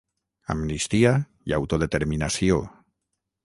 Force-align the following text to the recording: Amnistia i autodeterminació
Amnistia 0.53 1.11
i 1.51 1.55
autodeterminació 1.59 2.61